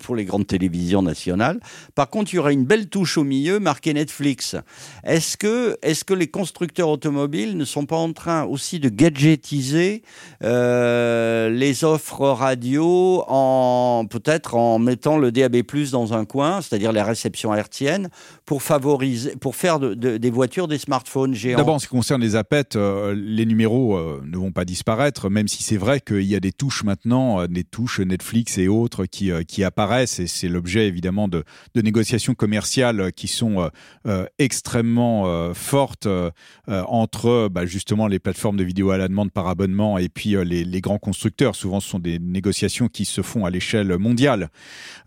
pour, 0.00 0.16
les 0.16 0.24
grandes 0.24 0.46
télévisions 0.46 1.02
nationales. 1.02 1.60
Par 1.94 2.08
contre, 2.08 2.32
il 2.32 2.36
y 2.36 2.38
aura 2.38 2.52
une 2.52 2.64
belle 2.64 2.88
touche 2.88 3.18
au 3.18 3.24
milieu 3.24 3.60
marquée 3.60 3.94
Netflix. 3.94 4.56
Est-ce 5.04 5.36
que, 5.36 5.76
est 5.82 6.02
que 6.04 6.14
les 6.14 6.28
constructeurs 6.28 6.88
automobiles 6.88 7.56
ne 7.56 7.64
sont 7.64 7.86
pas 7.86 7.96
en 7.96 8.12
train 8.12 8.44
aussi 8.44 8.80
de 8.80 8.88
gadgetiser 8.88 10.02
euh, 10.42 11.50
les 11.50 11.84
offres 11.84 12.26
radio 12.28 13.24
en 13.28 14.06
peut-être 14.08 14.54
en 14.54 14.78
mettant 14.78 15.18
le 15.18 15.32
DAB+ 15.32 15.56
dans 15.92 16.14
un 16.14 16.24
coin, 16.24 16.60
c'est-à-dire 16.62 16.92
la 16.92 17.04
réception 17.04 17.54
hertzienne, 17.54 18.08
pour 18.46 18.62
favoriser, 18.62 19.36
pour 19.36 19.56
faire 19.56 19.78
de- 19.78 19.94
de- 19.94 20.16
des 20.16 20.30
voitures 20.30 20.68
des 20.68 20.78
smartphones 20.78 21.34
géants? 21.34 21.58
D'abord, 21.58 21.74
en 21.74 21.78
ce 21.78 21.86
qui 21.86 21.94
concerne 21.94 22.22
les 22.22 22.36
APET, 22.36 22.76
euh, 22.76 22.87
les 23.14 23.46
numéros 23.46 23.96
euh, 23.96 24.22
ne 24.24 24.36
vont 24.36 24.52
pas 24.52 24.64
disparaître, 24.64 25.30
même 25.30 25.48
si 25.48 25.62
c'est 25.62 25.76
vrai 25.76 26.00
qu'il 26.00 26.22
y 26.22 26.34
a 26.34 26.40
des 26.40 26.52
touches 26.52 26.84
maintenant, 26.84 27.40
euh, 27.40 27.46
des 27.46 27.64
touches 27.64 28.00
Netflix 28.00 28.58
et 28.58 28.68
autres 28.68 29.06
qui, 29.06 29.30
euh, 29.30 29.42
qui 29.42 29.64
apparaissent, 29.64 30.20
et 30.20 30.26
c'est 30.26 30.48
l'objet 30.48 30.86
évidemment 30.86 31.28
de, 31.28 31.44
de 31.74 31.82
négociations 31.82 32.34
commerciales 32.34 33.00
euh, 33.00 33.10
qui 33.10 33.28
sont 33.28 33.60
euh, 33.60 33.68
euh, 34.06 34.26
extrêmement 34.38 35.26
euh, 35.26 35.54
fortes 35.54 36.06
euh, 36.06 36.30
euh, 36.68 36.82
entre 36.86 37.48
bah, 37.50 37.66
justement 37.66 38.06
les 38.06 38.18
plateformes 38.18 38.56
de 38.56 38.64
vidéo 38.64 38.90
à 38.90 38.98
la 38.98 39.08
demande 39.08 39.30
par 39.30 39.48
abonnement 39.48 39.98
et 39.98 40.08
puis 40.08 40.36
euh, 40.36 40.44
les, 40.44 40.64
les 40.64 40.80
grands 40.80 40.98
constructeurs. 40.98 41.54
Souvent, 41.54 41.80
ce 41.80 41.88
sont 41.88 41.98
des 41.98 42.18
négociations 42.18 42.88
qui 42.88 43.04
se 43.04 43.22
font 43.22 43.44
à 43.44 43.50
l'échelle 43.50 43.98
mondiale. 43.98 44.48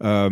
Euh, 0.04 0.30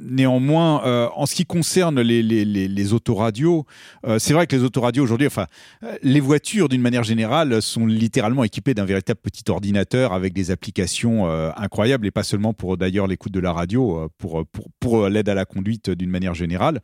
néanmoins, 0.00 0.84
euh, 0.86 1.08
en 1.14 1.26
ce 1.26 1.34
qui 1.34 1.44
concerne 1.44 2.00
les, 2.00 2.22
les, 2.22 2.44
les, 2.44 2.92
autoradios, 2.92 3.66
euh, 4.06 4.18
c'est 4.18 4.32
vrai 4.32 4.46
que 4.46 4.54
les 4.56 4.62
autoradios 4.62 5.02
aujourd'hui, 5.02 5.26
enfin, 5.26 5.46
euh, 5.82 5.96
les 6.02 6.20
voitures 6.24 6.68
d'une 6.68 6.80
manière 6.80 7.04
générale 7.04 7.60
sont 7.62 7.86
littéralement 7.86 8.44
équipées 8.44 8.74
d'un 8.74 8.84
véritable 8.84 9.20
petit 9.22 9.44
ordinateur 9.48 10.12
avec 10.12 10.32
des 10.32 10.50
applications 10.50 11.28
euh, 11.28 11.50
incroyables 11.56 12.06
et 12.06 12.10
pas 12.10 12.22
seulement 12.24 12.52
pour 12.52 12.76
d'ailleurs 12.76 13.06
l'écoute 13.06 13.32
de 13.32 13.40
la 13.40 13.52
radio, 13.52 13.98
euh, 13.98 14.08
pour, 14.18 14.44
pour, 14.52 14.66
pour 14.80 15.08
l'aide 15.08 15.28
à 15.28 15.34
la 15.34 15.44
conduite 15.44 15.90
d'une 15.90 16.10
manière 16.10 16.34
générale. 16.34 16.80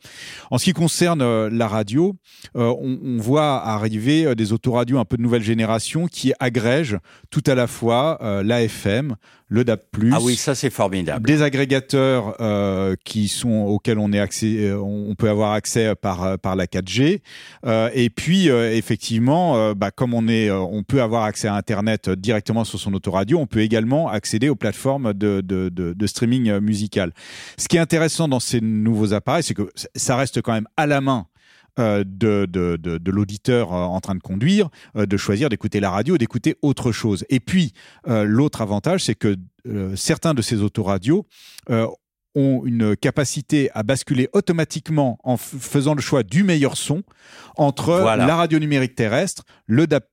En 0.51 0.59
ce 0.59 0.65
qui 0.65 0.73
concerne 0.73 1.23
euh, 1.23 1.49
la 1.51 1.67
radio, 1.69 2.15
euh, 2.57 2.75
on, 2.81 2.99
on 3.03 3.17
voit 3.19 3.63
arriver 3.67 4.27
euh, 4.27 4.35
des 4.35 4.53
autoradios 4.53 4.99
un 4.99 5.05
peu 5.05 5.17
de 5.17 5.23
nouvelle 5.23 5.43
génération 5.43 6.07
qui 6.07 6.33
agrègent 6.39 6.99
tout 7.31 7.43
à 7.47 7.55
la 7.55 7.67
fois 7.67 8.19
euh, 8.23 8.43
l'AFM, 8.43 9.17
le 9.53 9.65
DAB+, 9.65 9.81
Ah 10.13 10.19
oui, 10.23 10.37
ça 10.37 10.55
c'est 10.55 10.71
formidable. 10.71 11.27
des 11.27 11.43
agrégateurs 11.43 12.37
euh, 12.41 12.95
qui 13.05 13.27
sont 13.27 13.63
auxquels 13.67 13.99
on 13.99 14.13
est 14.13 14.21
accès, 14.21 14.59
euh, 14.69 14.79
on 14.81 15.17
peut 15.17 15.29
avoir 15.29 15.53
accès 15.53 15.95
par 15.97 16.23
euh, 16.23 16.37
par 16.37 16.55
la 16.55 16.67
4G 16.67 17.21
Euh, 17.67 17.91
et 17.95 18.11
puis 18.11 18.49
euh, 18.49 18.73
euh, 19.31 19.75
bah, 19.75 19.91
comme 19.91 20.15
euh, 20.15 20.59
on 20.59 20.83
peut 20.83 21.03
avoir 21.03 21.25
accès 21.25 21.47
à 21.47 21.55
internet 21.55 22.09
euh, 22.09 22.17
directement 22.17 22.65
sur 22.65 22.81
son 22.81 22.93
autoradio 22.95 23.39
on 23.39 23.47
peut 23.47 23.61
également 23.61 24.09
accéder 24.09 24.49
aux 24.49 24.57
plateformes 24.57 25.13
de 25.13 26.07
streaming 26.07 26.59
musical 26.59 27.13
ce 27.57 27.69
qui 27.69 27.77
est 27.77 27.81
intéressant 27.81 28.29
dans 28.29 28.41
ces 28.41 28.61
nouveaux 28.61 29.13
appareils 29.13 29.43
c'est 29.43 29.55
que 29.55 29.71
ça 29.95 30.17
reste 30.17 30.43
quand 30.43 30.53
même 30.53 30.67
à 30.77 30.87
la 30.87 31.01
main 31.01 31.27
de, 31.79 33.11
l'auditeur 33.11 33.73
en 33.73 34.01
train 34.01 34.15
de 34.15 34.21
conduire, 34.21 34.69
de 34.95 35.17
choisir 35.17 35.49
d'écouter 35.49 35.81
la 35.81 35.89
radio, 35.89 36.19
d'écouter 36.19 36.57
autre 36.61 36.93
chose. 36.93 37.25
Et 37.31 37.41
puis, 37.41 37.73
l'autre 38.07 38.61
avantage, 38.61 39.05
c'est 39.05 39.15
que 39.15 39.37
certains 39.95 40.35
de 40.35 40.43
ces 40.43 40.61
autoradios 40.61 41.25
ont 42.35 42.63
une 42.65 42.97
capacité 42.97 43.71
à 43.75 43.83
basculer 43.83 44.29
automatiquement 44.33 45.19
en 45.25 45.37
faisant 45.37 45.95
le 45.95 46.01
choix 46.01 46.23
du 46.23 46.43
meilleur 46.45 46.77
son 46.77 47.03
entre 47.57 47.99
Voilà. 48.01 48.27
la 48.27 48.37
radio 48.37 48.59
numérique 48.59 48.95
terrestre, 48.95 49.45
le 49.67 49.87
DAB+, 49.87 50.05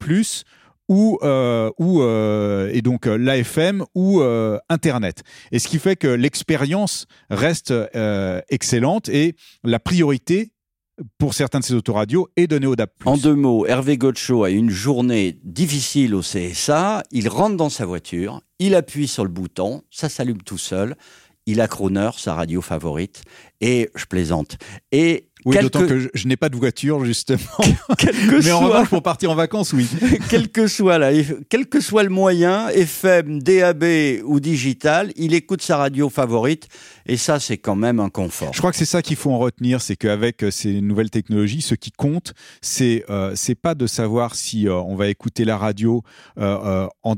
ou, 0.90 1.20
euh, 1.22 1.70
ou 1.80 2.02
euh, 2.02 2.70
et 2.74 2.82
donc 2.82 3.08
euh, 3.08 3.18
l'AFM 3.18 3.84
ou 3.94 4.22
euh, 4.22 4.58
Internet. 4.70 5.24
Et 5.52 5.60
ce 5.60 5.68
qui 5.68 5.80
fait 5.80 5.96
que 5.98 6.08
l'expérience 6.08 7.08
reste 7.30 7.74
excellente 8.50 9.10
et 9.10 9.36
la 9.64 9.80
priorité 9.80 10.52
pour 11.20 11.36
certains 11.36 11.60
de 11.60 11.64
ces 11.64 11.76
autoradios 11.76 12.28
est 12.38 12.48
donnée 12.48 12.66
au 12.66 12.76
DAB+. 12.76 12.90
En 13.06 13.18
deux 13.18 13.36
mots, 13.36 13.68
Hervé 13.68 13.98
Gotcho 13.98 14.44
a 14.44 14.50
une 14.50 14.70
journée 14.72 15.38
difficile 15.44 16.16
au 16.16 16.22
CSA. 16.22 17.04
Il 17.12 17.30
rentre 17.30 17.56
dans 17.56 17.70
sa 17.70 17.86
voiture, 17.86 18.42
il 18.58 18.74
appuie 18.74 19.08
sur 19.08 19.24
le 19.24 19.30
bouton, 19.30 19.84
ça 19.92 20.10
s'allume 20.10 20.42
tout 20.42 20.58
seul. 20.58 20.96
Il 21.48 21.60
a 21.62 21.68
Crooner, 21.68 22.12
sa 22.18 22.36
radio 22.36 22.62
favorite, 22.62 23.24
et 23.62 23.90
je 23.96 24.06
plaisante. 24.06 24.58
Et 24.92 25.30
Oui, 25.46 25.58
d'autant 25.60 25.88
que- 25.88 25.98
je, 25.98 26.10
je 26.14 26.28
n'ai 26.28 26.36
pas 26.36 26.50
de 26.50 26.58
voiture 26.58 27.06
justement. 27.06 27.40
que 27.98 28.44
Mais 28.44 28.52
en 28.52 28.60
soit- 28.60 28.68
revanche, 28.68 28.90
pour 28.90 29.02
partir 29.02 29.32
en 29.32 29.36
vacances, 29.36 29.72
oui. 29.74 29.88
quel 30.30 30.50
que 30.50 30.68
soit 30.68 30.98
la- 30.98 31.12
quel 31.50 31.68
que 31.68 31.80
soit 31.80 32.04
le 32.04 32.10
moyen, 32.10 32.68
FM, 32.70 33.42
DAB 33.42 33.86
ou 34.26 34.40
digital, 34.42 35.12
il 35.16 35.34
écoute 35.34 35.62
sa 35.62 35.78
radio 35.78 36.10
favorite, 36.10 36.68
et 37.08 37.18
ça, 37.18 37.40
c'est 37.40 37.58
quand 37.58 37.76
même 37.76 38.00
un 38.00 38.10
confort. 38.10 38.54
Je 38.54 38.60
crois 38.60 38.72
que 38.72 38.78
c'est 38.78 38.86
ça 38.86 39.02
qu'il 39.02 39.16
faut 39.16 39.32
en 39.32 39.40
retenir, 39.40 39.82
c'est 39.82 39.96
qu'avec 39.96 40.44
euh, 40.44 40.52
ces 40.52 40.82
nouvelles 40.82 41.10
technologies, 41.10 41.62
ce 41.62 41.76
qui 41.76 41.92
compte, 41.92 42.34
c'est 42.62 43.06
euh, 43.10 43.34
pas 43.62 43.76
de 43.76 43.88
savoir 43.88 44.36
si 44.36 44.68
euh, 44.68 44.76
on 44.76 44.96
va 44.96 45.08
écouter 45.08 45.46
la 45.46 45.58
radio 45.58 46.04
euh, 46.38 46.88
en 47.04 47.16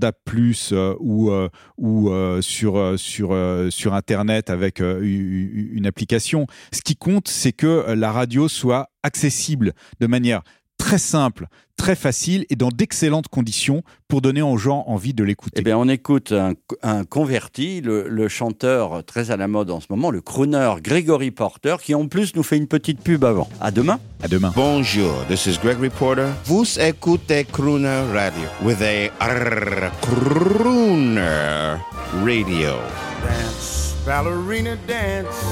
euh, 0.72 0.96
ou 1.00 1.32
ou 1.78 2.42
sur 2.42 3.00
sur 3.00 3.36
sur 3.70 3.94
internet 3.94 4.50
avec 4.50 4.80
une 4.80 5.86
application. 5.86 6.48
Ce 6.72 6.82
qui 6.82 6.96
compte, 6.96 7.28
c'est 7.28 7.52
que 7.52 7.92
la 7.92 8.12
radio 8.12 8.48
soit 8.48 8.90
accessible 9.04 9.74
de 10.00 10.08
manière 10.08 10.42
très 10.80 10.98
simple, 10.98 11.46
très 11.78 11.96
facile 11.96 12.46
et 12.50 12.56
dans 12.56 12.70
d'excellentes 12.70 13.28
conditions 13.28 13.84
pour 14.08 14.22
donner 14.22 14.42
aux 14.42 14.58
gens 14.58 14.84
envie 14.88 15.14
de 15.14 15.24
l'écouter. 15.24 15.58
Eh 15.60 15.62
bien, 15.62 15.78
on 15.78 15.88
écoute 15.88 16.32
un, 16.32 16.54
un 16.82 17.04
converti, 17.04 17.82
le, 17.82 18.10
le 18.10 18.28
chanteur 18.28 19.04
très 19.06 19.30
à 19.30 19.38
la 19.38 19.48
mode 19.48 19.70
en 19.70 19.80
ce 19.80 19.86
moment, 19.92 20.10
le 20.10 20.22
crooner 20.22 20.74
Gregory 20.82 21.30
Porter, 21.30 21.76
qui 21.84 21.94
en 21.94 22.08
plus 22.08 22.36
nous 22.36 22.42
fait 22.44 22.58
une 22.58 22.68
petite 22.68 23.02
pub 23.02 23.24
avant. 23.24 23.48
À 23.62 23.70
demain. 23.70 24.00
À 24.24 24.28
demain. 24.28 24.52
Bonjour, 24.56 25.14
this 25.28 25.46
is 25.46 25.60
Gregory 25.62 25.90
Porter. 25.90 26.30
Vous 26.46 26.66
écoutez 26.80 27.46
Crooner 27.46 28.02
Radio 28.12 28.48
with 28.64 28.82
a 28.82 29.10
R- 29.22 29.92
Crooner 30.02 31.78
Radio. 32.26 32.76
Dance, 33.24 33.94
ballerina 34.06 34.76
dance, 34.88 35.44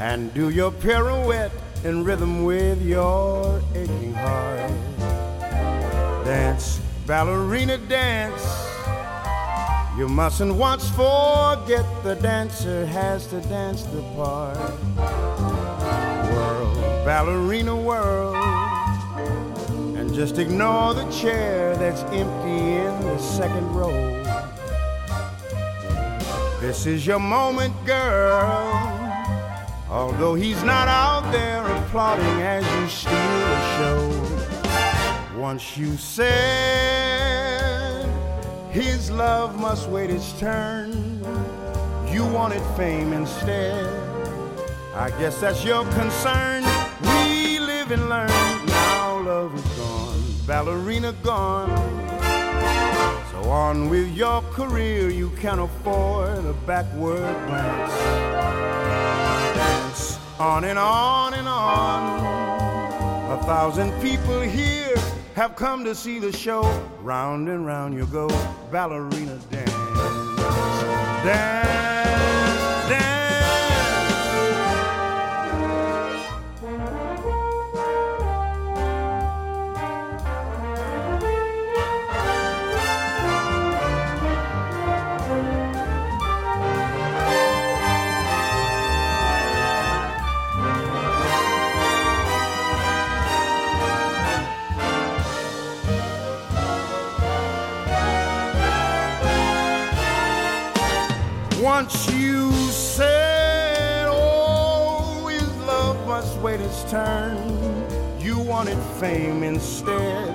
and 0.00 0.32
do 0.34 0.50
your 0.50 0.72
pirouette 0.72 1.50
in 1.84 2.04
rhythm 2.04 2.44
with 2.44 2.80
your 2.80 3.60
aching 3.74 4.14
heart. 4.14 4.70
Dance, 6.24 6.80
ballerina 7.06 7.78
dance. 7.78 8.44
You 9.98 10.08
mustn't 10.08 10.54
once 10.54 10.88
forget 10.90 11.84
the 12.04 12.16
dancer 12.22 12.86
has 12.86 13.26
to 13.28 13.40
dance 13.42 13.82
the 13.82 14.00
part. 14.14 14.56
World, 16.32 17.04
ballerina 17.04 17.74
world. 17.74 18.36
And 19.96 20.14
just 20.14 20.38
ignore 20.38 20.94
the 20.94 21.10
chair 21.10 21.76
that's 21.76 22.02
empty 22.02 22.74
in 22.76 23.00
the 23.02 23.18
second 23.18 23.66
row. 23.74 23.90
This 26.60 26.86
is 26.86 27.04
your 27.04 27.18
moment, 27.18 27.74
girl. 27.84 29.01
Although 29.92 30.34
he's 30.36 30.62
not 30.64 30.88
out 30.88 31.30
there 31.32 31.66
applauding 31.66 32.40
as 32.40 32.64
you 32.64 32.88
steal 32.88 33.12
the 33.12 33.60
show. 33.76 34.00
Once 35.36 35.76
you 35.76 35.98
said 35.98 37.52
his 38.70 39.10
love 39.10 39.60
must 39.60 39.90
wait 39.90 40.08
its 40.08 40.32
turn, 40.40 41.20
you 42.10 42.24
wanted 42.24 42.62
fame 42.74 43.12
instead. 43.12 43.84
I 44.94 45.10
guess 45.18 45.38
that's 45.42 45.62
your 45.62 45.84
concern. 45.92 46.64
We 47.02 47.58
live 47.58 47.90
and 47.90 48.08
learn. 48.08 48.30
Now 48.64 49.20
love 49.20 49.54
is 49.54 49.62
gone, 49.76 50.22
ballerina 50.46 51.12
gone. 51.22 51.68
So 53.30 53.42
on 53.50 53.90
with 53.90 54.10
your 54.16 54.40
career, 54.52 55.10
you 55.10 55.28
can't 55.38 55.60
afford 55.60 56.46
a 56.46 56.54
backward 56.66 57.36
glance. 57.46 58.81
On 60.42 60.64
and 60.64 60.76
on 60.76 61.34
and 61.34 61.46
on. 61.46 63.38
A 63.38 63.42
thousand 63.44 63.92
people 64.02 64.40
here 64.40 64.96
have 65.36 65.54
come 65.54 65.84
to 65.84 65.94
see 65.94 66.18
the 66.18 66.32
show. 66.32 66.62
Round 67.00 67.48
and 67.48 67.64
round 67.64 67.94
you 67.94 68.06
go, 68.06 68.26
ballerina 68.72 69.38
dance. 69.52 69.70
Dance, 71.22 71.91
Once 101.82 102.08
you 102.12 102.52
said, 102.70 104.06
oh, 104.08 105.28
love 105.66 106.06
must 106.06 106.38
wait 106.38 106.60
its 106.60 106.88
turn. 106.88 107.36
You 108.20 108.38
wanted 108.38 108.78
fame 109.00 109.42
instead. 109.42 110.30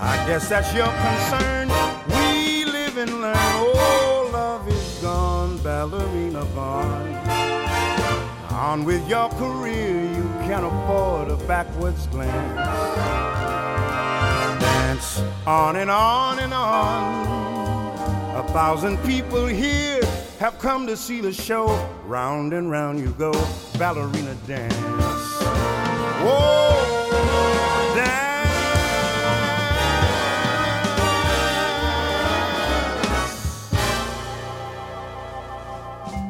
I 0.00 0.16
guess 0.26 0.48
that's 0.48 0.74
your 0.74 0.88
concern. 0.88 1.68
We 2.08 2.64
live 2.64 2.96
and 2.96 3.20
learn. 3.20 3.36
Oh, 3.36 4.30
love 4.32 4.66
is 4.66 4.98
gone, 5.00 5.58
ballerina 5.58 6.44
gone. 6.56 7.14
On 8.50 8.84
with 8.84 9.08
your 9.08 9.28
career, 9.28 10.02
you 10.02 10.24
can't 10.42 10.66
afford 10.66 11.30
a 11.30 11.36
backwards 11.46 12.08
glance. 12.08 12.56
Dance 14.60 15.22
on 15.46 15.76
and 15.76 15.88
on 15.88 16.40
and 16.40 16.52
on. 16.52 17.44
A 18.34 18.42
thousand 18.48 18.98
people 19.04 19.46
here 19.46 20.03
have 20.38 20.58
come 20.58 20.86
to 20.86 20.96
see 20.96 21.20
the 21.20 21.32
show. 21.32 21.66
Round 22.06 22.52
and 22.52 22.70
round 22.70 22.98
you 22.98 23.14
go, 23.18 23.32
ballerina 23.78 24.34
dance. 24.46 24.74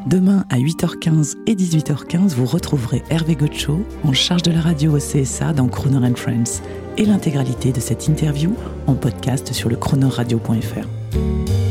Demain 0.07 0.45
à 0.51 0.59
8h15 0.59 1.35
et 1.47 1.55
18h15, 1.55 2.35
vous 2.35 2.45
retrouverez 2.45 3.03
Hervé 3.11 3.35
Gotcho 3.35 3.81
en 4.05 4.13
charge 4.13 4.43
de 4.43 4.53
la 4.53 4.61
radio 4.61 4.95
au 4.95 4.99
CSA 4.99 5.53
dans 5.55 5.67
Croner 5.67 6.07
and 6.07 6.15
Friends 6.15 6.63
et 6.99 7.05
l'intégralité 7.05 7.73
de 7.73 7.81
cette 7.81 8.07
interview 8.07 8.55
en 8.87 8.95
podcast 8.95 9.53
sur 9.53 9.71
le 9.71 9.77
chronoradio.fr. 9.77 11.64